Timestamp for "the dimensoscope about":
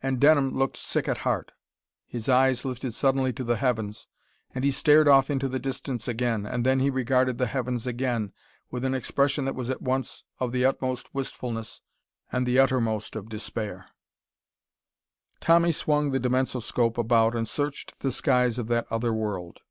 16.12-17.34